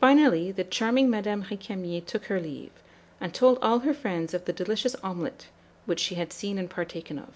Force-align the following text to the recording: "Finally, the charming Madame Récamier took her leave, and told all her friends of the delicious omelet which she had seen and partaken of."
"Finally, 0.00 0.50
the 0.52 0.64
charming 0.64 1.10
Madame 1.10 1.44
Récamier 1.44 2.02
took 2.06 2.24
her 2.24 2.40
leave, 2.40 2.70
and 3.20 3.34
told 3.34 3.58
all 3.60 3.80
her 3.80 3.92
friends 3.92 4.32
of 4.32 4.46
the 4.46 4.54
delicious 4.54 4.94
omelet 5.02 5.48
which 5.84 6.00
she 6.00 6.14
had 6.14 6.32
seen 6.32 6.56
and 6.56 6.70
partaken 6.70 7.18
of." 7.18 7.34